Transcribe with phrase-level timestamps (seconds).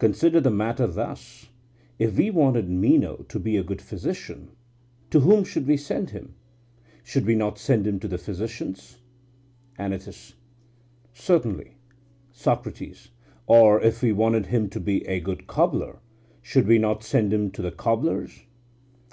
[0.00, 1.46] Consider the matter thus:
[1.96, 4.50] If we wanted Meno to be a good physician,
[5.10, 6.34] to whom should we send him?
[7.04, 8.96] Should we not send him to the physicians?
[9.78, 10.34] ANYTUS:
[11.14, 11.76] Certainly.
[12.32, 13.10] SOCRATES:
[13.46, 16.00] Or if we wanted him to be a good cobbler,
[16.42, 18.42] should we not send him to the cobblers?